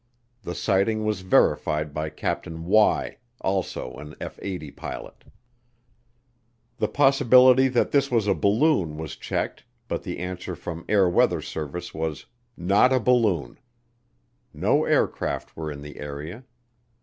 [0.41, 2.47] The sighting was verified by Capt.,
[3.41, 5.25] also an F 80 pilot.
[6.77, 11.39] The possibility that this was a balloon was checked but the answer from Air Weather
[11.39, 12.25] Service was
[12.57, 13.59] "not a balloon."
[14.55, 16.45] No aircraft were in the area.